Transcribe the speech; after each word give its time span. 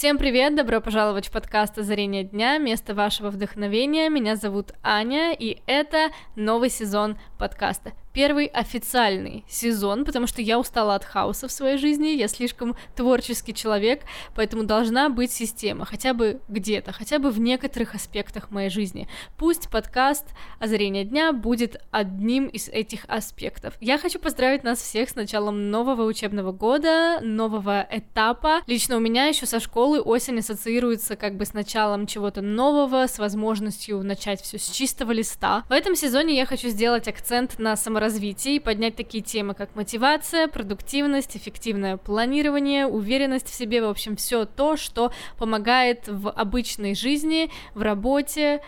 Всем 0.00 0.16
привет, 0.16 0.56
добро 0.56 0.80
пожаловать 0.80 1.28
в 1.28 1.30
подкаст 1.30 1.76
«Озарение 1.76 2.24
дня», 2.24 2.56
место 2.56 2.94
вашего 2.94 3.28
вдохновения. 3.28 4.08
Меня 4.08 4.34
зовут 4.34 4.72
Аня, 4.82 5.34
и 5.38 5.58
это 5.66 6.08
новый 6.36 6.70
сезон 6.70 7.18
подкаста 7.38 7.92
первый 8.12 8.46
официальный 8.46 9.44
сезон, 9.48 10.04
потому 10.04 10.26
что 10.26 10.42
я 10.42 10.58
устала 10.58 10.94
от 10.94 11.04
хаоса 11.04 11.48
в 11.48 11.52
своей 11.52 11.78
жизни, 11.78 12.08
я 12.08 12.28
слишком 12.28 12.76
творческий 12.96 13.54
человек, 13.54 14.02
поэтому 14.34 14.64
должна 14.64 15.08
быть 15.08 15.30
система, 15.30 15.84
хотя 15.84 16.12
бы 16.12 16.40
где-то, 16.48 16.92
хотя 16.92 17.18
бы 17.18 17.30
в 17.30 17.38
некоторых 17.38 17.94
аспектах 17.94 18.50
моей 18.50 18.70
жизни. 18.70 19.08
Пусть 19.36 19.70
подкаст 19.70 20.26
«Озарение 20.58 21.04
дня» 21.04 21.32
будет 21.32 21.80
одним 21.90 22.46
из 22.46 22.68
этих 22.68 23.04
аспектов. 23.06 23.74
Я 23.80 23.98
хочу 23.98 24.18
поздравить 24.18 24.64
нас 24.64 24.80
всех 24.80 25.08
с 25.08 25.14
началом 25.14 25.70
нового 25.70 26.02
учебного 26.02 26.52
года, 26.52 27.20
нового 27.20 27.86
этапа. 27.90 28.62
Лично 28.66 28.96
у 28.96 29.00
меня 29.00 29.26
еще 29.26 29.46
со 29.46 29.60
школы 29.60 30.00
осень 30.00 30.40
ассоциируется 30.40 31.16
как 31.16 31.36
бы 31.36 31.44
с 31.44 31.54
началом 31.54 32.06
чего-то 32.06 32.42
нового, 32.42 33.06
с 33.06 33.18
возможностью 33.18 34.02
начать 34.02 34.40
все 34.40 34.58
с 34.58 34.68
чистого 34.68 35.12
листа. 35.12 35.64
В 35.68 35.72
этом 35.72 35.94
сезоне 35.94 36.36
я 36.36 36.46
хочу 36.46 36.68
сделать 36.68 37.06
акцент 37.06 37.58
на 37.58 37.76
саморазвитие 37.76 37.99
саморазвития 38.00 38.54
и 38.54 38.58
поднять 38.58 38.96
такие 38.96 39.22
темы, 39.22 39.54
как 39.54 39.76
мотивация, 39.76 40.48
продуктивность, 40.48 41.36
эффективное 41.36 41.96
планирование, 41.98 42.86
уверенность 42.86 43.48
в 43.48 43.54
себе, 43.54 43.82
в 43.82 43.88
общем, 43.88 44.16
все 44.16 44.46
то, 44.46 44.76
что 44.76 45.12
помогает 45.38 46.08
в 46.08 46.30
обычной 46.30 46.94
жизни, 46.94 47.50
в 47.74 47.82
работе, 47.82 48.62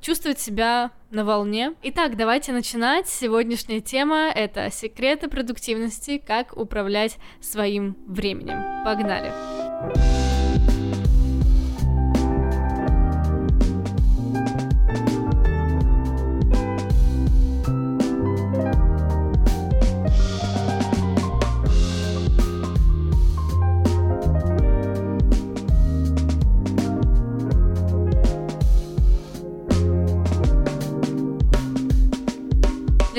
чувствовать 0.00 0.40
себя 0.40 0.90
на 1.10 1.24
волне. 1.24 1.74
Итак, 1.82 2.16
давайте 2.16 2.52
начинать. 2.52 3.08
Сегодняшняя 3.08 3.80
тема— 3.80 4.30
это 4.34 4.70
секреты 4.70 5.28
продуктивности, 5.28 6.18
как 6.18 6.56
управлять 6.56 7.18
своим 7.40 7.96
временем. 8.06 8.84
Погнали! 8.84 9.30
Погнали! 9.30 10.17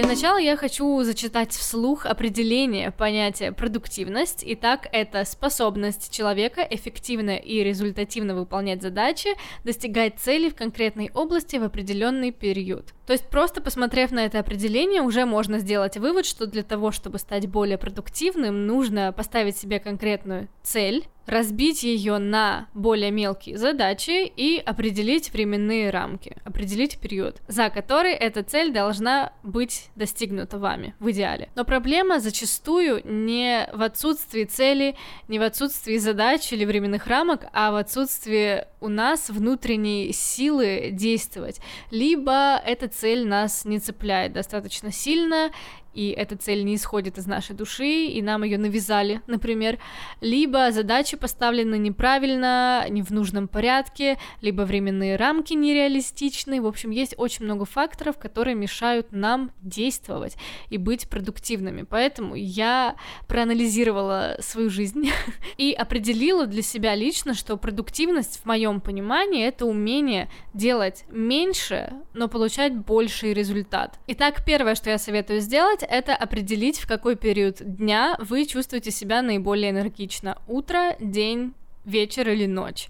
Начала 0.05 0.37
я 0.37 0.55
хочу 0.55 1.03
зачитать 1.03 1.51
вслух 1.51 2.05
определение 2.05 2.91
понятия 2.91 3.51
продуктивность. 3.51 4.43
Итак, 4.45 4.87
это 4.91 5.25
способность 5.25 6.13
человека 6.13 6.61
эффективно 6.69 7.37
и 7.37 7.63
результативно 7.63 8.35
выполнять 8.35 8.81
задачи, 8.81 9.29
достигать 9.63 10.19
целей 10.19 10.49
в 10.49 10.55
конкретной 10.55 11.09
области 11.13 11.57
в 11.57 11.63
определенный 11.63 12.31
период. 12.31 12.93
То 13.07 13.13
есть 13.13 13.27
просто 13.29 13.61
посмотрев 13.61 14.11
на 14.11 14.25
это 14.25 14.39
определение, 14.39 15.01
уже 15.01 15.25
можно 15.25 15.57
сделать 15.57 15.97
вывод, 15.97 16.27
что 16.27 16.45
для 16.45 16.61
того, 16.61 16.91
чтобы 16.91 17.17
стать 17.17 17.47
более 17.47 17.79
продуктивным, 17.79 18.67
нужно 18.67 19.11
поставить 19.11 19.57
себе 19.57 19.79
конкретную 19.79 20.49
цель, 20.61 21.05
разбить 21.29 21.83
ее 21.83 22.17
на 22.17 22.67
более 22.73 23.11
мелкие 23.11 23.57
задачи 23.57 24.25
и 24.25 24.57
определить 24.57 25.31
временные 25.31 25.89
рамки, 25.89 26.35
определить 26.43 26.99
период, 26.99 27.41
за 27.47 27.69
который 27.69 28.13
эта 28.13 28.43
цель 28.43 28.73
должна 28.73 29.33
быть 29.43 29.89
достигнута 29.95 30.57
вами 30.57 30.95
в 30.99 31.11
идеале. 31.11 31.49
Но 31.55 31.63
проблема 31.63 32.19
зачастую 32.19 33.01
не 33.05 33.69
в 33.73 33.81
отсутствии 33.81 34.43
цели, 34.43 34.95
не 35.27 35.39
в 35.39 35.43
отсутствии 35.43 35.97
задач 35.97 36.51
или 36.51 36.65
временных 36.65 37.07
рамок, 37.07 37.45
а 37.53 37.71
в 37.71 37.75
отсутствии 37.75 38.65
у 38.81 38.87
нас 38.87 39.29
внутренней 39.29 40.11
силы 40.13 40.89
действовать. 40.91 41.59
Либо 41.91 42.57
эта 42.65 42.87
цель 42.87 43.27
нас 43.27 43.65
не 43.65 43.79
цепляет 43.79 44.33
достаточно 44.33 44.91
сильно, 44.91 45.51
и 45.99 46.11
эта 46.11 46.37
цель 46.37 46.63
не 46.63 46.75
исходит 46.75 47.17
из 47.17 47.27
нашей 47.27 47.53
души, 47.57 48.05
и 48.05 48.21
нам 48.21 48.43
ее 48.43 48.57
навязали, 48.57 49.19
например, 49.27 49.79
либо 50.21 50.71
задачи 50.71 51.17
поставлены 51.17 51.77
неправильно, 51.77 52.85
не 52.89 53.01
в 53.01 53.09
нужном 53.09 53.49
порядке, 53.49 54.17
либо 54.39 54.61
временные 54.61 55.17
рамки 55.17 55.53
нереалистичны. 55.53 56.61
В 56.61 56.67
общем, 56.67 56.91
есть 56.91 57.15
очень 57.17 57.43
много 57.43 57.65
факторов, 57.65 58.17
которые 58.17 58.55
мешают 58.55 59.11
нам 59.11 59.51
действовать 59.61 60.37
и 60.69 60.77
быть 60.77 61.09
продуктивными. 61.09 61.81
Поэтому 61.81 62.33
я 62.33 62.95
проанализировала 63.27 64.37
свою 64.39 64.69
жизнь 64.69 65.09
и 65.57 65.73
определила 65.73 66.45
для 66.45 66.61
себя 66.61 66.95
лично, 66.95 67.33
что 67.33 67.57
продуктивность 67.57 68.39
в 68.41 68.45
моем 68.45 68.79
понимании 68.79 69.45
это 69.45 69.65
умение 69.65 70.29
делать 70.53 71.03
меньше, 71.09 71.91
но 72.13 72.29
получать 72.29 72.73
больший 72.73 73.33
результат. 73.33 73.99
Итак, 74.07 74.45
первое, 74.45 74.75
что 74.75 74.89
я 74.89 74.97
советую 74.97 75.41
сделать, 75.41 75.83
это 75.89 76.15
определить, 76.15 76.79
в 76.79 76.87
какой 76.87 77.15
период 77.15 77.57
дня 77.59 78.15
вы 78.19 78.45
чувствуете 78.45 78.91
себя 78.91 79.21
наиболее 79.21 79.71
энергично. 79.71 80.37
Утро, 80.47 80.95
день, 80.99 81.53
вечер 81.83 82.29
или 82.29 82.45
ночь. 82.45 82.87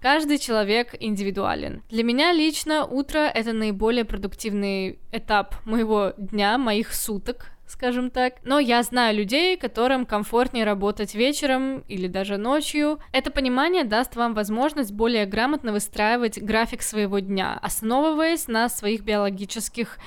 Каждый 0.00 0.38
человек 0.38 0.94
индивидуален. 1.00 1.82
Для 1.90 2.04
меня 2.04 2.32
лично 2.32 2.84
утро— 2.84 3.18
это 3.34 3.52
наиболее 3.52 4.04
продуктивный 4.04 5.00
этап 5.10 5.56
моего 5.64 6.12
дня, 6.16 6.56
моих 6.56 6.94
суток, 6.94 7.50
скажем 7.68 8.10
так. 8.10 8.34
Но 8.44 8.58
я 8.58 8.82
знаю 8.82 9.16
людей, 9.16 9.56
которым 9.56 10.06
комфортнее 10.06 10.64
работать 10.64 11.14
вечером 11.14 11.80
или 11.88 12.08
даже 12.08 12.36
ночью. 12.36 12.98
Это 13.12 13.30
понимание 13.30 13.84
даст 13.84 14.16
вам 14.16 14.34
возможность 14.34 14.92
более 14.92 15.26
грамотно 15.26 15.72
выстраивать 15.72 16.42
график 16.42 16.82
своего 16.82 17.18
дня, 17.18 17.58
основываясь 17.62 18.48
на 18.48 18.68
своих 18.68 19.02
биологических 19.02 19.98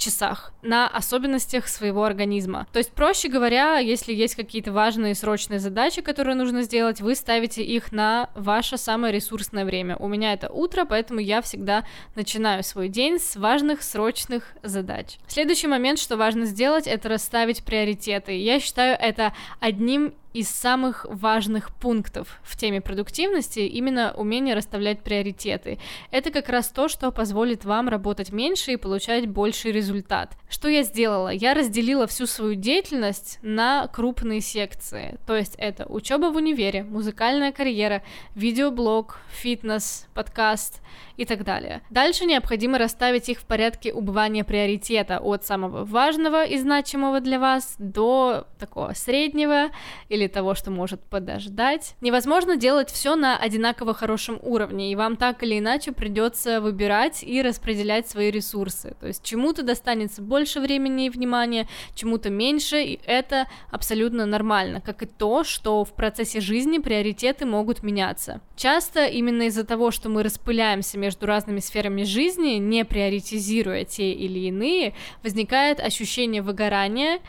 часах, 0.00 0.52
на 0.62 0.88
особенностях 0.88 1.68
своего 1.68 2.04
организма. 2.04 2.66
То 2.72 2.78
есть, 2.78 2.92
проще 2.92 3.28
говоря, 3.28 3.78
если 3.78 4.12
есть 4.12 4.34
какие-то 4.34 4.72
важные 4.72 5.14
срочные 5.14 5.60
задачи, 5.60 6.02
которые 6.02 6.34
нужно 6.34 6.62
сделать, 6.62 7.00
вы 7.00 7.14
ставите 7.14 7.62
их 7.62 7.92
на 7.92 8.30
ваше 8.34 8.78
самое 8.78 9.12
ресурсное 9.12 9.64
время. 9.64 9.96
У 9.96 10.08
меня 10.08 10.32
это 10.32 10.50
утро, 10.50 10.84
поэтому 10.84 11.20
я 11.20 11.42
всегда 11.42 11.84
начинаю 12.14 12.62
свой 12.62 12.88
день 12.88 13.18
с 13.18 13.36
важных 13.36 13.82
срочных 13.82 14.44
задач. 14.62 15.18
Следующий 15.28 15.66
момент, 15.66 15.98
что 15.98 16.16
важно 16.16 16.46
сделать, 16.46 16.86
это 16.86 16.99
расставить 17.06 17.62
приоритеты. 17.64 18.36
Я 18.38 18.60
считаю 18.60 18.96
это 18.98 19.32
одним 19.58 20.14
из 20.32 20.48
самых 20.48 21.06
важных 21.08 21.74
пунктов 21.74 22.40
в 22.42 22.56
теме 22.56 22.80
продуктивности 22.80 23.60
именно 23.60 24.12
умение 24.16 24.54
расставлять 24.54 25.02
приоритеты. 25.02 25.78
Это 26.10 26.30
как 26.30 26.48
раз 26.48 26.68
то, 26.68 26.88
что 26.88 27.10
позволит 27.10 27.64
вам 27.64 27.88
работать 27.88 28.32
меньше 28.32 28.72
и 28.72 28.76
получать 28.76 29.28
больший 29.28 29.72
результат. 29.72 30.36
Что 30.48 30.68
я 30.68 30.82
сделала? 30.82 31.28
Я 31.28 31.54
разделила 31.54 32.06
всю 32.06 32.26
свою 32.26 32.54
деятельность 32.54 33.38
на 33.42 33.86
крупные 33.88 34.40
секции. 34.40 35.18
То 35.26 35.36
есть 35.36 35.54
это 35.58 35.86
учеба 35.86 36.26
в 36.26 36.36
универе, 36.36 36.82
музыкальная 36.84 37.52
карьера, 37.52 38.02
видеоблог, 38.34 39.20
фитнес, 39.30 40.06
подкаст 40.14 40.80
и 41.16 41.24
так 41.24 41.44
далее. 41.44 41.82
Дальше 41.90 42.24
необходимо 42.24 42.78
расставить 42.78 43.28
их 43.28 43.40
в 43.40 43.44
порядке 43.44 43.92
убывания 43.92 44.44
приоритета 44.44 45.18
от 45.18 45.44
самого 45.44 45.84
важного 45.84 46.44
и 46.44 46.58
значимого 46.58 47.20
для 47.20 47.38
вас 47.38 47.76
до 47.78 48.46
такого 48.58 48.92
среднего 48.94 49.70
или 50.08 50.19
или 50.20 50.28
того, 50.28 50.54
что 50.54 50.70
может 50.70 51.00
подождать. 51.02 51.94
Невозможно 52.00 52.56
делать 52.56 52.90
все 52.90 53.16
на 53.16 53.36
одинаково 53.36 53.94
хорошем 53.94 54.38
уровне, 54.42 54.92
и 54.92 54.96
вам 54.96 55.16
так 55.16 55.42
или 55.42 55.58
иначе 55.58 55.92
придется 55.92 56.60
выбирать 56.60 57.22
и 57.22 57.42
распределять 57.42 58.08
свои 58.08 58.30
ресурсы. 58.30 58.94
То 59.00 59.06
есть 59.06 59.24
чему-то 59.24 59.62
достанется 59.62 60.22
больше 60.22 60.60
времени 60.60 61.06
и 61.06 61.10
внимания, 61.10 61.68
чему-то 61.94 62.30
меньше, 62.30 62.82
и 62.82 63.00
это 63.06 63.48
абсолютно 63.70 64.26
нормально, 64.26 64.80
как 64.80 65.02
и 65.02 65.06
то, 65.06 65.42
что 65.42 65.84
в 65.84 65.92
процессе 65.94 66.40
жизни 66.40 66.78
приоритеты 66.78 67.46
могут 67.46 67.82
меняться. 67.82 68.40
Часто 68.56 69.06
именно 69.06 69.44
из-за 69.44 69.64
того, 69.64 69.90
что 69.90 70.08
мы 70.08 70.22
распыляемся 70.22 70.98
между 70.98 71.26
разными 71.26 71.60
сферами 71.60 72.02
жизни, 72.02 72.58
не 72.58 72.84
приоритизируя 72.84 73.84
те 73.84 74.12
или 74.12 74.40
иные, 74.40 74.94
возникает 75.22 75.80
ощущение 75.80 76.42
выгорания, 76.42 77.20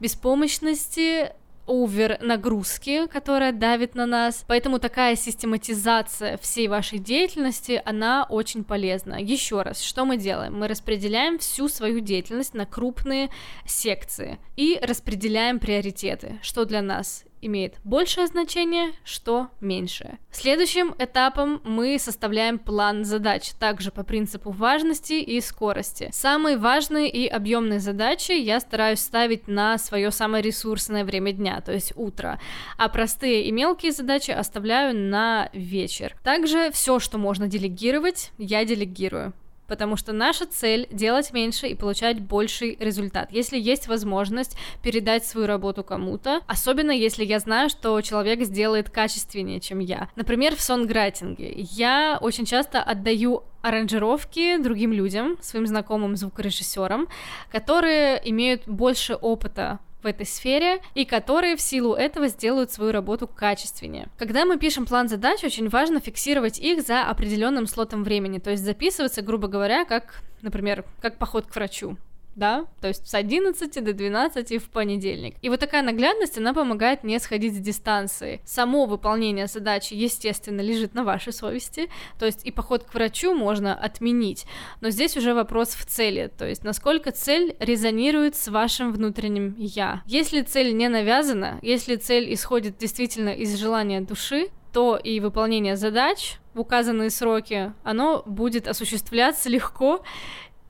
беспомощности, 0.00 1.32
овер 1.70 2.18
нагрузки, 2.20 3.06
которая 3.06 3.52
давит 3.52 3.94
на 3.94 4.04
нас. 4.04 4.44
Поэтому 4.48 4.80
такая 4.80 5.14
систематизация 5.14 6.36
всей 6.38 6.66
вашей 6.66 6.98
деятельности, 6.98 7.80
она 7.84 8.26
очень 8.28 8.64
полезна. 8.64 9.14
Еще 9.22 9.62
раз, 9.62 9.80
что 9.80 10.04
мы 10.04 10.16
делаем? 10.16 10.58
Мы 10.58 10.66
распределяем 10.66 11.38
всю 11.38 11.68
свою 11.68 12.00
деятельность 12.00 12.54
на 12.54 12.66
крупные 12.66 13.30
секции 13.64 14.38
и 14.56 14.78
распределяем 14.82 15.60
приоритеты, 15.60 16.40
что 16.42 16.64
для 16.64 16.82
нас 16.82 17.24
имеет 17.42 17.74
большее 17.84 18.26
значение, 18.26 18.92
что 19.04 19.48
меньшее. 19.60 20.18
Следующим 20.30 20.94
этапом 20.98 21.60
мы 21.64 21.98
составляем 21.98 22.58
план 22.58 23.04
задач, 23.04 23.50
также 23.58 23.90
по 23.90 24.04
принципу 24.04 24.50
важности 24.50 25.14
и 25.14 25.40
скорости. 25.40 26.10
Самые 26.12 26.56
важные 26.56 27.08
и 27.08 27.26
объемные 27.26 27.80
задачи 27.80 28.32
я 28.32 28.60
стараюсь 28.60 29.00
ставить 29.00 29.48
на 29.48 29.78
свое 29.78 30.10
самое 30.10 30.42
ресурсное 30.42 31.04
время 31.04 31.32
дня, 31.32 31.60
то 31.60 31.72
есть 31.72 31.92
утро, 31.96 32.40
а 32.76 32.88
простые 32.88 33.44
и 33.44 33.52
мелкие 33.52 33.92
задачи 33.92 34.30
оставляю 34.30 34.96
на 34.96 35.50
вечер. 35.52 36.16
Также 36.22 36.70
все, 36.72 36.98
что 36.98 37.18
можно 37.18 37.48
делегировать, 37.48 38.32
я 38.38 38.64
делегирую 38.64 39.32
потому 39.70 39.96
что 39.96 40.12
наша 40.12 40.46
цель 40.46 40.88
делать 40.90 41.32
меньше 41.32 41.68
и 41.68 41.76
получать 41.76 42.20
больший 42.20 42.76
результат. 42.80 43.30
Если 43.30 43.56
есть 43.56 43.86
возможность 43.86 44.56
передать 44.82 45.24
свою 45.24 45.46
работу 45.46 45.84
кому-то, 45.84 46.40
особенно 46.48 46.90
если 46.90 47.24
я 47.24 47.38
знаю, 47.38 47.70
что 47.70 48.00
человек 48.00 48.42
сделает 48.42 48.90
качественнее, 48.90 49.60
чем 49.60 49.78
я. 49.78 50.08
Например, 50.16 50.56
в 50.56 50.60
сонграйтинге. 50.60 51.52
Я 51.54 52.18
очень 52.20 52.46
часто 52.46 52.82
отдаю 52.82 53.44
аранжировки 53.62 54.56
другим 54.58 54.92
людям, 54.92 55.36
своим 55.40 55.68
знакомым 55.68 56.16
звукорежиссерам, 56.16 57.06
которые 57.52 58.20
имеют 58.28 58.66
больше 58.66 59.14
опыта 59.14 59.78
в 60.02 60.06
этой 60.06 60.26
сфере 60.26 60.80
и 60.94 61.04
которые 61.04 61.56
в 61.56 61.60
силу 61.60 61.94
этого 61.94 62.28
сделают 62.28 62.72
свою 62.72 62.92
работу 62.92 63.28
качественнее. 63.28 64.08
Когда 64.18 64.44
мы 64.44 64.58
пишем 64.58 64.86
план 64.86 65.08
задач, 65.08 65.42
очень 65.44 65.68
важно 65.68 66.00
фиксировать 66.00 66.58
их 66.58 66.82
за 66.82 67.02
определенным 67.02 67.66
слотом 67.66 68.04
времени, 68.04 68.38
то 68.38 68.50
есть 68.50 68.64
записываться, 68.64 69.22
грубо 69.22 69.48
говоря, 69.48 69.84
как, 69.84 70.22
например, 70.42 70.84
как 71.00 71.16
поход 71.18 71.46
к 71.46 71.54
врачу 71.54 71.96
да, 72.36 72.66
то 72.80 72.88
есть 72.88 73.08
с 73.08 73.14
11 73.14 73.84
до 73.84 73.92
12 73.92 74.62
в 74.62 74.70
понедельник. 74.70 75.36
И 75.42 75.48
вот 75.48 75.60
такая 75.60 75.82
наглядность, 75.82 76.38
она 76.38 76.54
помогает 76.54 77.04
не 77.04 77.18
сходить 77.18 77.54
с 77.54 77.58
дистанции. 77.58 78.40
Само 78.44 78.86
выполнение 78.86 79.46
задачи, 79.46 79.94
естественно, 79.94 80.60
лежит 80.60 80.94
на 80.94 81.04
вашей 81.04 81.32
совести, 81.32 81.90
то 82.18 82.26
есть 82.26 82.44
и 82.46 82.50
поход 82.50 82.84
к 82.84 82.94
врачу 82.94 83.34
можно 83.34 83.74
отменить, 83.74 84.46
но 84.80 84.90
здесь 84.90 85.16
уже 85.16 85.34
вопрос 85.34 85.70
в 85.70 85.84
цели, 85.86 86.30
то 86.36 86.46
есть 86.46 86.64
насколько 86.64 87.12
цель 87.12 87.56
резонирует 87.58 88.36
с 88.36 88.48
вашим 88.48 88.92
внутренним 88.92 89.54
«я». 89.58 90.02
Если 90.06 90.42
цель 90.42 90.76
не 90.76 90.88
навязана, 90.88 91.58
если 91.62 91.96
цель 91.96 92.32
исходит 92.32 92.78
действительно 92.78 93.30
из 93.30 93.56
желания 93.56 94.00
души, 94.00 94.48
то 94.72 94.96
и 94.96 95.20
выполнение 95.20 95.76
задач 95.76 96.38
в 96.54 96.60
указанные 96.60 97.10
сроки, 97.10 97.72
оно 97.82 98.22
будет 98.26 98.68
осуществляться 98.68 99.48
легко 99.48 100.02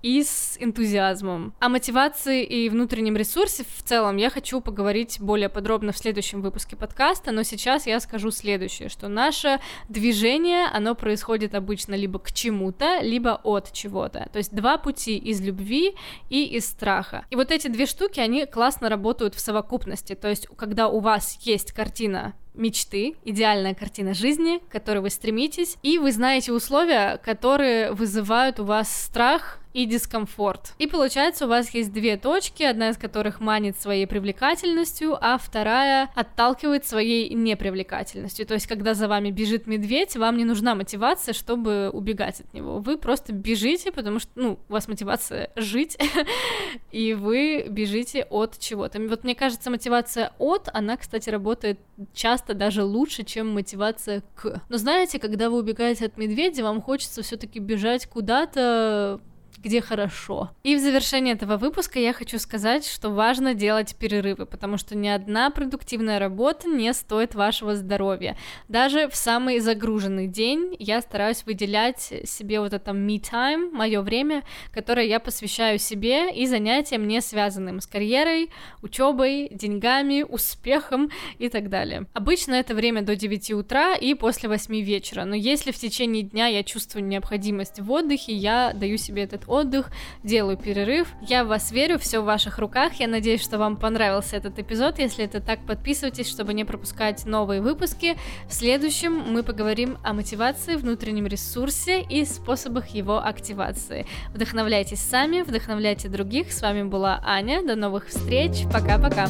и 0.02 0.22
с 0.22 0.56
энтузиазмом. 0.58 1.54
О 1.60 1.68
мотивации 1.68 2.44
и 2.44 2.68
внутреннем 2.68 3.16
ресурсе 3.16 3.64
в 3.64 3.82
целом 3.82 4.16
я 4.16 4.30
хочу 4.30 4.60
поговорить 4.60 5.18
более 5.20 5.48
подробно 5.48 5.92
в 5.92 5.98
следующем 5.98 6.40
выпуске 6.40 6.76
подкаста, 6.76 7.32
но 7.32 7.42
сейчас 7.42 7.86
я 7.86 8.00
скажу 8.00 8.30
следующее, 8.30 8.88
что 8.88 9.08
наше 9.08 9.60
движение, 9.88 10.66
оно 10.72 10.94
происходит 10.94 11.54
обычно 11.54 11.94
либо 11.94 12.18
к 12.18 12.32
чему-то, 12.32 13.00
либо 13.00 13.40
от 13.42 13.72
чего-то. 13.72 14.28
То 14.32 14.38
есть 14.38 14.54
два 14.54 14.78
пути 14.78 15.16
из 15.16 15.40
любви 15.40 15.94
и 16.28 16.44
из 16.44 16.66
страха. 16.66 17.24
И 17.30 17.36
вот 17.36 17.50
эти 17.50 17.68
две 17.68 17.86
штуки, 17.86 18.20
они 18.20 18.46
классно 18.46 18.88
работают 18.88 19.34
в 19.34 19.40
совокупности. 19.40 20.14
То 20.14 20.28
есть 20.28 20.46
когда 20.56 20.88
у 20.88 21.00
вас 21.00 21.38
есть 21.42 21.72
картина 21.72 22.34
мечты, 22.54 23.16
идеальная 23.24 23.74
картина 23.74 24.14
жизни, 24.14 24.58
к 24.58 24.72
которой 24.72 24.98
вы 24.98 25.10
стремитесь, 25.10 25.76
и 25.82 25.98
вы 25.98 26.12
знаете 26.12 26.52
условия, 26.52 27.18
которые 27.18 27.92
вызывают 27.92 28.60
у 28.60 28.64
вас 28.64 29.04
страх, 29.04 29.60
и 29.72 29.86
дискомфорт. 29.86 30.74
И 30.78 30.86
получается, 30.86 31.46
у 31.46 31.48
вас 31.48 31.72
есть 31.74 31.92
две 31.92 32.16
точки, 32.16 32.62
одна 32.62 32.90
из 32.90 32.96
которых 32.96 33.40
манит 33.40 33.80
своей 33.80 34.06
привлекательностью, 34.06 35.16
а 35.20 35.38
вторая 35.38 36.10
отталкивает 36.14 36.86
своей 36.86 37.32
непривлекательностью. 37.32 38.46
То 38.46 38.54
есть, 38.54 38.66
когда 38.66 38.94
за 38.94 39.08
вами 39.08 39.30
бежит 39.30 39.66
медведь, 39.66 40.16
вам 40.16 40.36
не 40.36 40.44
нужна 40.44 40.74
мотивация, 40.74 41.32
чтобы 41.32 41.90
убегать 41.90 42.40
от 42.40 42.52
него. 42.52 42.78
Вы 42.78 42.98
просто 42.98 43.32
бежите, 43.32 43.92
потому 43.92 44.18
что, 44.18 44.30
ну, 44.34 44.58
у 44.68 44.72
вас 44.72 44.88
мотивация 44.88 45.50
жить, 45.56 45.96
и 46.90 47.14
вы 47.14 47.66
бежите 47.68 48.26
от 48.28 48.58
чего-то. 48.58 49.00
Вот 49.00 49.24
мне 49.24 49.34
кажется, 49.34 49.70
мотивация 49.70 50.32
от, 50.38 50.68
она, 50.72 50.96
кстати, 50.96 51.30
работает 51.30 51.78
часто 52.12 52.54
даже 52.54 52.82
лучше, 52.82 53.22
чем 53.24 53.52
мотивация 53.52 54.22
к. 54.34 54.62
Но 54.68 54.76
знаете, 54.76 55.18
когда 55.18 55.50
вы 55.50 55.58
убегаете 55.58 56.06
от 56.06 56.16
медведя, 56.16 56.64
вам 56.64 56.82
хочется 56.82 57.22
все-таки 57.22 57.58
бежать 57.58 58.06
куда-то 58.06 59.20
где 59.62 59.80
хорошо. 59.80 60.50
И 60.62 60.74
в 60.74 60.80
завершение 60.80 61.34
этого 61.34 61.56
выпуска 61.56 61.98
я 61.98 62.12
хочу 62.12 62.38
сказать, 62.38 62.86
что 62.86 63.10
важно 63.10 63.54
делать 63.54 63.94
перерывы, 63.96 64.46
потому 64.46 64.78
что 64.78 64.96
ни 64.96 65.08
одна 65.08 65.50
продуктивная 65.50 66.18
работа 66.18 66.68
не 66.68 66.92
стоит 66.94 67.34
вашего 67.34 67.76
здоровья. 67.76 68.36
Даже 68.68 69.08
в 69.08 69.16
самый 69.16 69.58
загруженный 69.60 70.28
день 70.28 70.74
я 70.78 71.00
стараюсь 71.00 71.44
выделять 71.44 72.12
себе 72.24 72.60
вот 72.60 72.72
это 72.72 72.92
me 72.92 73.20
time, 73.20 73.70
мое 73.70 74.00
время, 74.00 74.44
которое 74.72 75.06
я 75.06 75.20
посвящаю 75.20 75.78
себе 75.78 76.34
и 76.34 76.46
занятиям 76.46 77.06
не 77.06 77.20
связанным 77.20 77.80
с 77.80 77.86
карьерой, 77.86 78.50
учебой, 78.82 79.48
деньгами, 79.50 80.22
успехом 80.22 81.10
и 81.38 81.48
так 81.48 81.68
далее. 81.68 82.06
Обычно 82.14 82.54
это 82.54 82.74
время 82.74 83.02
до 83.02 83.14
9 83.14 83.52
утра 83.52 83.94
и 83.94 84.14
после 84.14 84.48
8 84.48 84.80
вечера, 84.80 85.24
но 85.24 85.34
если 85.34 85.70
в 85.70 85.76
течение 85.76 86.22
дня 86.22 86.46
я 86.46 86.62
чувствую 86.62 87.04
необходимость 87.04 87.80
в 87.80 87.90
отдыхе, 87.90 88.32
я 88.32 88.72
даю 88.74 88.96
себе 88.96 89.24
этот 89.24 89.49
отдых, 89.50 89.90
делаю 90.22 90.56
перерыв. 90.56 91.08
Я 91.20 91.44
в 91.44 91.48
вас 91.48 91.72
верю, 91.72 91.98
все 91.98 92.20
в 92.20 92.24
ваших 92.24 92.58
руках. 92.58 92.94
Я 92.94 93.08
надеюсь, 93.08 93.42
что 93.42 93.58
вам 93.58 93.76
понравился 93.76 94.36
этот 94.36 94.58
эпизод. 94.58 94.98
Если 94.98 95.24
это 95.24 95.40
так, 95.40 95.66
подписывайтесь, 95.66 96.28
чтобы 96.28 96.54
не 96.54 96.64
пропускать 96.64 97.26
новые 97.26 97.60
выпуски. 97.60 98.16
В 98.48 98.52
следующем 98.52 99.12
мы 99.12 99.42
поговорим 99.42 99.98
о 100.04 100.12
мотивации, 100.12 100.76
внутреннем 100.76 101.26
ресурсе 101.26 102.02
и 102.02 102.24
способах 102.24 102.88
его 102.88 103.18
активации. 103.18 104.06
Вдохновляйтесь 104.34 105.00
сами, 105.00 105.42
вдохновляйте 105.42 106.08
других. 106.08 106.52
С 106.52 106.62
вами 106.62 106.84
была 106.84 107.20
Аня. 107.24 107.66
До 107.66 107.76
новых 107.76 108.08
встреч. 108.08 108.64
Пока-пока. 108.72 109.28